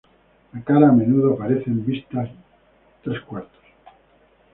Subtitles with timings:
[0.53, 2.27] La cara a menudo aparece en vista
[3.03, 3.61] tres cuartos.